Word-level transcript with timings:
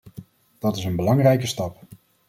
Dat 0.59 0.77
is 0.77 0.83
een 0.83 0.95
belangrijke 0.95 1.47
stap. 1.47 1.77